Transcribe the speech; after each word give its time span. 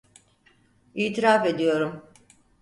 İtiraf 0.95 1.45
ediyorum. 1.45 2.01